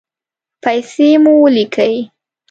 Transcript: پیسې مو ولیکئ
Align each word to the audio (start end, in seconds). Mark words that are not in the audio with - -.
پیسې 0.63 1.09
مو 1.23 1.33
ولیکئ 1.43 1.95